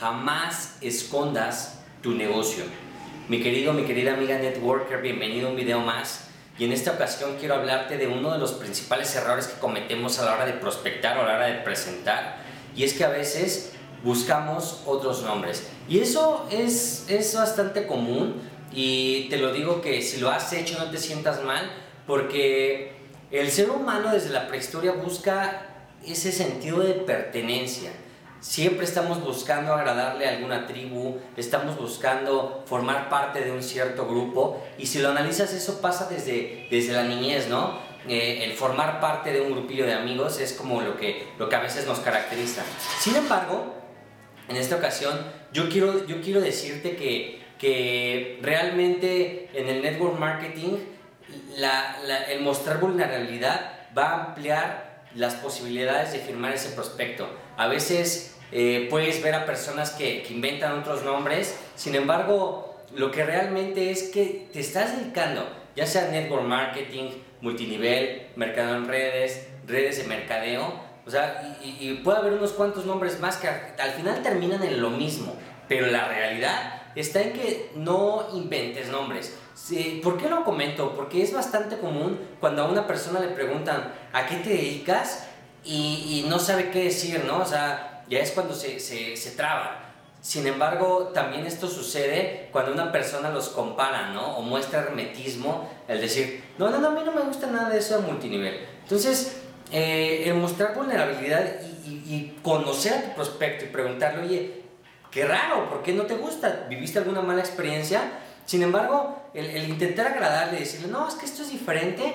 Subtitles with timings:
[0.00, 2.64] jamás escondas tu negocio.
[3.28, 6.28] Mi querido, mi querida amiga networker, bienvenido a un video más.
[6.58, 10.24] Y en esta ocasión quiero hablarte de uno de los principales errores que cometemos a
[10.24, 12.38] la hora de prospectar o a la hora de presentar.
[12.74, 13.72] Y es que a veces
[14.02, 15.68] buscamos otros nombres.
[15.86, 18.40] Y eso es, es bastante común.
[18.72, 21.70] Y te lo digo que si lo has hecho no te sientas mal.
[22.06, 22.94] Porque
[23.30, 25.66] el ser humano desde la prehistoria busca
[26.06, 27.90] ese sentido de pertenencia.
[28.40, 34.64] Siempre estamos buscando agradarle a alguna tribu, estamos buscando formar parte de un cierto grupo
[34.78, 37.78] y si lo analizas eso pasa desde, desde la niñez, ¿no?
[38.08, 41.56] Eh, el formar parte de un grupillo de amigos es como lo que, lo que
[41.56, 42.62] a veces nos caracteriza.
[42.98, 43.74] Sin embargo,
[44.48, 45.20] en esta ocasión
[45.52, 50.78] yo quiero, yo quiero decirte que, que realmente en el network marketing
[52.30, 57.28] el mostrar vulnerabilidad va a ampliar las posibilidades de firmar ese prospecto.
[57.60, 63.10] A veces eh, puedes ver a personas que, que, inventan otros nombres, sin embargo, lo
[63.10, 67.10] que realmente es que te estás dedicando, ya sea network marketing,
[67.42, 70.72] multinivel, mercado en redes, redes de mercadeo,
[71.04, 74.88] o sea, y, puede haber unos cuantos nombres más que al final terminan en lo
[74.88, 75.36] mismo,
[75.68, 79.36] pero la realidad está en que no inventes nombres.
[80.02, 80.94] ¿Por qué lo comento?
[80.96, 85.26] Porque es bastante común cuando a una persona le preguntan ¿a qué te dedicas?
[85.64, 87.38] Y, no sabe qué decir, ¿no?
[87.38, 89.90] O sea, ya es cuando se, se, se traba.
[90.22, 94.36] Sin embargo, también esto sucede cuando una persona los compara, ¿no?
[94.36, 97.78] O muestra hermetismo, el decir, no, no, no, a mí no me gusta nada de
[97.78, 98.66] eso de multinivel.
[98.82, 99.40] Entonces,
[99.72, 104.62] eh, el mostrar vulnerabilidad y, y, conocer a tu prospecto y preguntarle, oye,
[105.10, 106.66] qué raro, ¿por qué no te gusta?
[106.68, 108.02] ¿Viviste alguna mala experiencia?
[108.44, 112.14] Sin embargo, el, intentar agradarle y decirle, no, es que esto es diferente,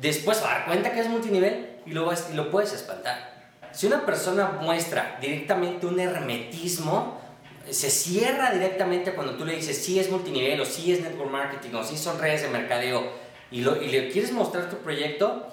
[0.00, 3.32] después a dar cuenta que es multinivel y lo, y lo puedes espantar.
[3.72, 7.20] Si una persona muestra directamente un hermetismo,
[7.70, 11.74] se cierra directamente cuando tú le dices sí es multinivel o sí es network marketing
[11.74, 13.02] o sí son redes de mercadeo
[13.50, 15.46] y, lo, y le quieres mostrar tu proyecto,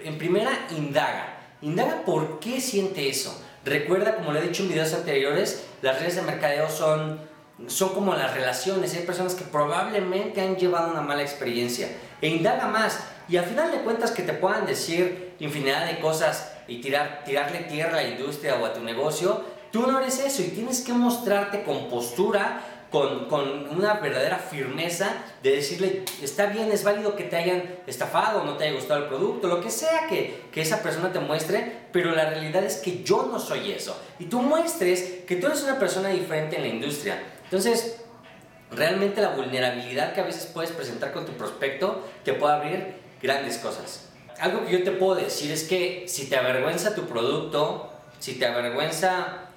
[0.00, 1.38] en primera indaga.
[1.62, 3.42] Indaga por qué siente eso.
[3.64, 7.18] Recuerda, como le he dicho en videos anteriores, las redes de mercadeo son,
[7.66, 8.94] son como las relaciones.
[8.94, 11.88] Hay personas que probablemente han llevado una mala experiencia.
[12.20, 13.00] E indaga más.
[13.28, 17.60] Y al final de cuentas que te puedan decir infinidad de cosas y tirar, tirarle
[17.60, 20.92] tierra a la industria o a tu negocio, tú no eres eso y tienes que
[20.92, 25.10] mostrarte con postura con, con, una verdadera firmeza
[25.42, 29.08] de decirle, está bien, es válido que te hayan estafado, no te haya gustado el
[29.08, 33.02] producto, lo que sea que, que esa persona te muestre, pero la realidad es que
[33.02, 34.00] yo no soy eso.
[34.18, 37.20] Y tú muestres que tú eres una persona diferente en la industria.
[37.46, 37.96] Entonces,
[38.70, 43.58] realmente la vulnerabilidad que a veces puedes presentar con tu prospecto te puede abrir grandes
[43.58, 44.08] cosas.
[44.38, 48.46] Algo que yo te puedo decir es que si te avergüenza tu producto, si te
[48.46, 49.48] avergüenza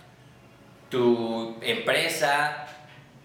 [0.89, 2.67] tu empresa,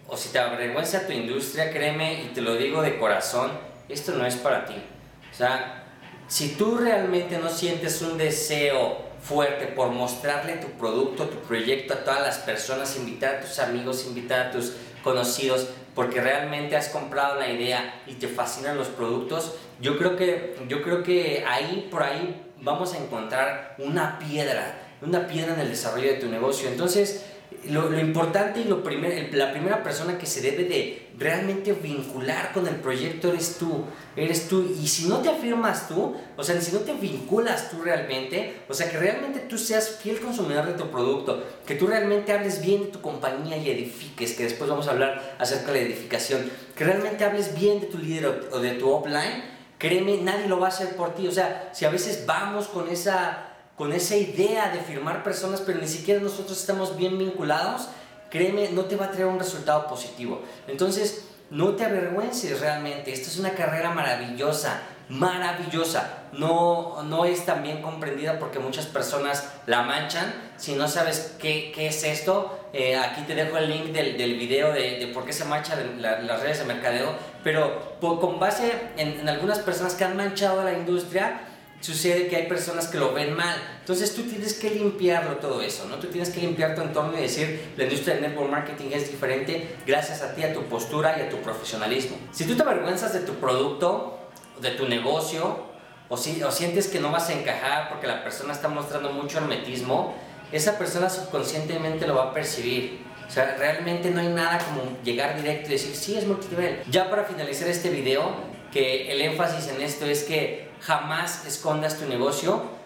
[0.07, 3.51] o si te avergüenza tu industria, créeme y te lo digo de corazón,
[3.89, 4.75] esto no es para ti.
[5.31, 5.83] O sea,
[6.27, 8.97] si tú realmente no sientes un deseo
[9.27, 14.05] fuerte por mostrarle tu producto, tu proyecto a todas las personas, invitar a tus amigos,
[14.05, 19.55] invitar a tus conocidos, porque realmente has comprado la idea y te fascinan los productos,
[19.81, 25.27] yo creo que, yo creo que ahí, por ahí, vamos a encontrar una piedra, una
[25.27, 26.69] piedra en el desarrollo de tu negocio.
[26.69, 27.25] Entonces,
[27.69, 32.67] lo, importante y lo primer, la primera persona que se debe de realmente vincular con
[32.67, 34.75] el proyecto eres tú, eres tú.
[34.81, 38.73] Y si no te afirmas tú, o sea, si no te vinculas tú realmente, o
[38.73, 42.83] sea, que realmente tú seas fiel consumidor de tu producto, que tú realmente hables bien
[42.83, 46.83] de tu compañía y edifiques, que después vamos a hablar acerca de la edificación, que
[46.83, 49.43] realmente hables bien de tu líder o de tu offline,
[49.77, 51.27] créeme, nadie lo va a hacer por ti.
[51.27, 55.79] O sea, si a veces vamos con esa con esa idea de firmar personas, pero
[55.79, 57.89] ni siquiera nosotros estamos bien vinculados,
[58.29, 60.41] créeme, no te va a traer un resultado positivo.
[60.67, 66.23] Entonces, no te avergüences realmente, esta es una carrera maravillosa, maravillosa.
[66.33, 70.33] No, no es tan bien comprendida porque muchas personas la manchan.
[70.57, 74.35] Si no sabes qué, qué es esto, eh, aquí te dejo el link del, del
[74.35, 77.13] video de, de, por qué se manchan las redes de mercadeo.
[77.43, 81.41] Pero con base en, en algunas personas que han manchado a la industria,
[81.81, 83.55] sucede que hay personas que lo ven mal.
[83.79, 85.95] Entonces tú tienes que limpiarlo todo eso, ¿no?
[85.97, 89.75] Tú tienes que limpiar tu entorno y decir, la industria del network marketing es diferente
[89.85, 92.17] gracias a ti, a tu postura y a tu profesionalismo.
[92.31, 94.19] Si tú te avergüenzas de tu producto,
[94.61, 95.75] de tu negocio,
[96.07, 99.37] o, si, o sientes que no vas a encajar porque la persona está mostrando mucho
[99.39, 100.15] hermetismo,
[100.51, 103.03] esa persona subconscientemente lo va a percibir.
[103.27, 106.83] O sea, realmente no hay nada como llegar directo y decir, sí, es multinivel.
[106.89, 112.05] Ya para finalizar este video, que el énfasis en esto es que jamás escondas tu
[112.07, 112.85] negocio.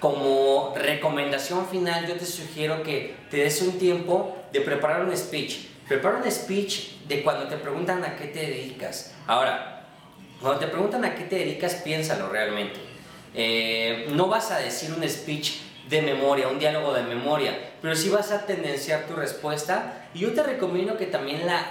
[0.00, 5.68] como recomendación final, yo te sugiero que te des un tiempo de preparar un speech.
[5.86, 9.14] Prepara un speech de cuando te preguntan a qué te dedicas.
[9.28, 9.86] Ahora,
[10.40, 12.80] cuando te preguntan a qué te dedicas, piénsalo realmente.
[13.32, 18.08] Eh, no vas a decir un speech de memoria, un diálogo de memoria, pero sí
[18.08, 21.64] vas a tendenciar tu respuesta y yo te recomiendo que también la,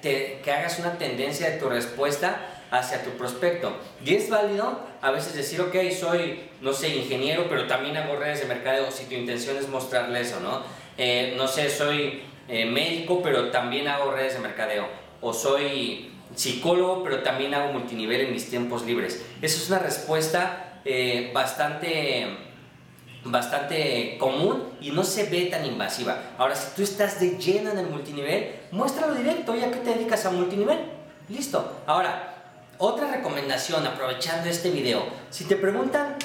[0.00, 3.72] que hagas una tendencia de tu respuesta hacia tu prospecto.
[4.04, 8.40] Y es válido a veces decir, ok, soy, no sé, ingeniero, pero también hago redes
[8.40, 10.62] de mercadeo, si tu intención es mostrarle eso, ¿no?
[10.96, 14.86] Eh, no sé, soy eh, médico, pero también hago redes de mercadeo.
[15.20, 19.24] O soy psicólogo, pero también hago multinivel en mis tiempos libres.
[19.40, 22.44] Eso es una respuesta eh, bastante
[23.26, 26.18] bastante común y no se ve tan invasiva.
[26.36, 30.26] Ahora, si tú estás de lleno en el multinivel, muéstralo directo, ya que te dedicas
[30.26, 30.78] a multinivel.
[31.30, 31.82] Listo.
[31.86, 32.33] Ahora,
[32.78, 36.16] otra recomendación, aprovechando este video, si te preguntan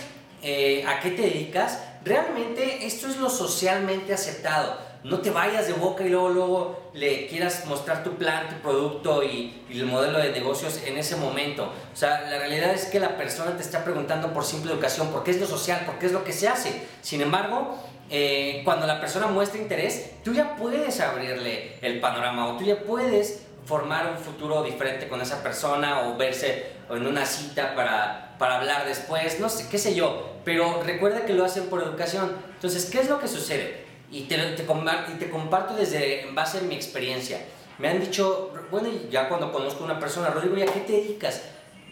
[0.42, 5.74] eh, a qué te dedicas, realmente esto es lo socialmente aceptado no te vayas de
[5.74, 10.32] boca y luego, luego le quieras mostrar tu plan, tu producto y, el modelo de
[10.32, 11.72] negocios en ese momento.
[11.94, 15.24] O sea, la realidad es que la persona te está preguntando por simple educación, por
[15.24, 16.84] qué es lo social, por qué es lo que se hace.
[17.02, 17.78] Sin embargo,
[18.10, 22.80] eh, cuando la persona muestra interés, tú ya puedes abrirle el panorama o tú ya
[22.82, 28.58] puedes formar un futuro diferente con esa persona o verse en una cita para, para
[28.58, 30.38] hablar después, no sé, qué sé yo.
[30.46, 32.36] Pero recuerda que lo hacen por educación.
[32.56, 33.90] Entonces, ¿qué es lo que sucede?
[34.12, 37.40] y te, te, y te comparto desde en base a mi experiencia.
[37.78, 40.94] Me han dicho, bueno, ya cuando conozco a una persona, Rodrigo, ¿y a qué te
[40.94, 41.44] dedicas?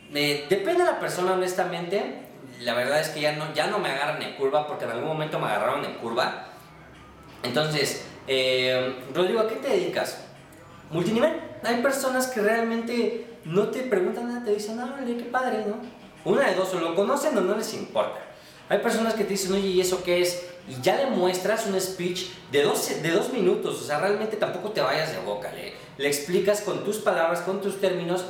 [0.10, 2.24] depende de la persona, honestamente.
[2.62, 5.08] La verdad es que ya no, ya no me agarran en curva, porque en algún
[5.08, 6.46] momento me agarraron en curva.
[7.44, 10.26] Entonces, eh, Rodrigo, ¿a qué te dedicas?
[10.90, 11.47] Multinivel.
[11.64, 15.78] Hay personas que realmente no te preguntan nada, te dicen, ah, qué padre, ¿no?
[16.30, 18.20] Una de dos, o lo conocen o no les importa.
[18.70, 20.46] Hay personas que te dicen, oye, ¿y eso qué es?
[20.68, 24.72] Y ya le muestras un speech de dos, de dos minutos, o sea, realmente tampoco
[24.72, 28.26] te vayas de boca, le, le explicas con tus palabras, con tus términos,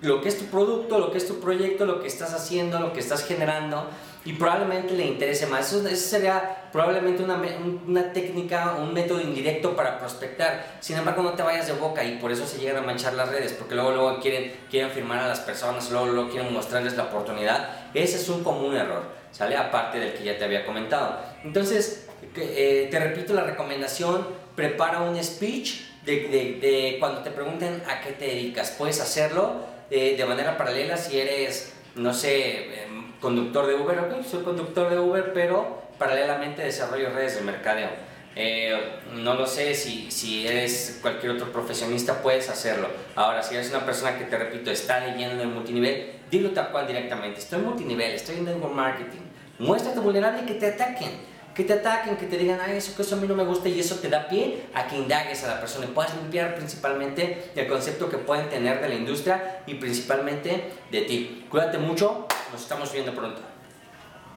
[0.00, 2.92] lo que es tu producto, lo que es tu proyecto, lo que estás haciendo, lo
[2.92, 3.88] que estás generando
[4.24, 5.72] y probablemente le interese más.
[5.72, 7.40] Eso, sería probablemente una,
[7.86, 10.76] una, técnica, un método indirecto para prospectar.
[10.80, 13.30] Sin embargo, no te vayas de boca y por eso se llegan a manchar las
[13.30, 17.04] redes, porque luego, luego quieren, quieren firmar a las personas, luego, luego quieren mostrarles la
[17.04, 17.70] oportunidad.
[17.94, 19.02] Ese es un común error,
[19.32, 19.56] ¿sale?
[19.56, 21.20] Aparte del que ya te había comentado.
[21.42, 27.82] Entonces, eh, te repito la recomendación, prepara un speech de, de, de, cuando te pregunten
[27.88, 28.74] a qué te dedicas.
[28.76, 34.42] Puedes hacerlo de manera paralela si eres, no sé, em, conductor de Uber, ok, soy
[34.42, 37.88] conductor de Uber, pero paralelamente desarrollo redes de mercadeo.
[38.36, 38.78] Eh,
[39.14, 42.88] no lo sé si, si eres cualquier otro profesionista, puedes hacerlo.
[43.16, 46.70] Ahora, si eres una persona que, te repito, está leyendo en el multinivel, dilo tal
[46.70, 47.40] cual directamente.
[47.40, 49.22] Estoy en multinivel, estoy en network marketing.
[49.58, 51.10] Muéstrate vulnerable y que te ataquen
[51.58, 53.68] que te ataquen, que te digan, ay, eso que eso a mí no me gusta
[53.68, 57.50] y eso te da pie a que indagues a la persona y puedas limpiar principalmente
[57.56, 61.46] el concepto que pueden tener de la industria y principalmente de ti.
[61.50, 63.40] Cuídate mucho, nos estamos viendo pronto.